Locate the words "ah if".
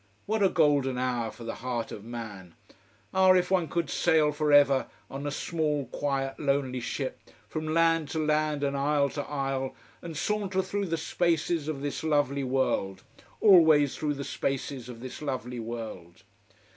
3.13-3.51